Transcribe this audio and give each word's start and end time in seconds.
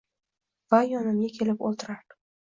Va 0.75 0.79
yonimga 0.93 1.31
kelib 1.37 1.63
o’ltirar 1.71 2.03